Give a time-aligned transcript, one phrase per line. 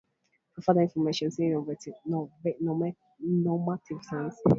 [0.55, 4.41] For further information see normative science.